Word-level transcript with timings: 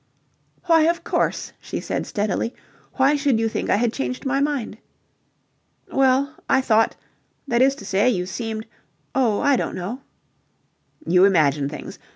"Why, 0.63 0.85
of 0.87 1.03
course," 1.03 1.53
she 1.61 1.79
said, 1.79 2.07
steadily. 2.07 2.55
"Why 2.93 3.15
should 3.15 3.39
you 3.39 3.47
think 3.47 3.69
I 3.69 3.75
had 3.75 3.93
changed 3.93 4.25
my 4.25 4.39
mind?" 4.39 4.79
"Well, 5.91 6.33
I 6.49 6.59
thought... 6.59 6.95
that 7.47 7.61
is 7.61 7.75
to 7.75 7.85
say, 7.85 8.09
you 8.09 8.25
seemed... 8.25 8.65
oh, 9.13 9.41
I 9.41 9.55
don't 9.55 9.75
know." 9.75 10.01
"You 11.05 11.25
imagine 11.25 11.69
things. 11.69 11.99